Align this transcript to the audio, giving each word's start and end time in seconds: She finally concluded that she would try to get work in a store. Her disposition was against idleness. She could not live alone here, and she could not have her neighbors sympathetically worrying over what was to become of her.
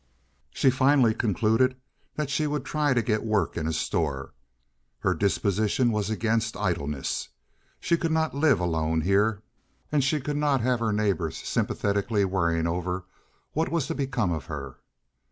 She 0.49 0.71
finally 0.71 1.13
concluded 1.13 1.75
that 2.15 2.31
she 2.31 2.47
would 2.47 2.65
try 2.65 2.95
to 2.95 3.03
get 3.03 3.23
work 3.23 3.55
in 3.55 3.67
a 3.67 3.71
store. 3.71 4.33
Her 5.01 5.13
disposition 5.13 5.91
was 5.91 6.09
against 6.09 6.57
idleness. 6.57 7.29
She 7.79 7.97
could 7.97 8.11
not 8.11 8.33
live 8.33 8.59
alone 8.59 9.01
here, 9.01 9.43
and 9.91 10.03
she 10.03 10.19
could 10.19 10.37
not 10.37 10.59
have 10.61 10.79
her 10.79 10.91
neighbors 10.91 11.37
sympathetically 11.37 12.25
worrying 12.25 12.65
over 12.65 13.05
what 13.53 13.69
was 13.69 13.85
to 13.85 13.93
become 13.93 14.31
of 14.31 14.45
her. 14.45 14.79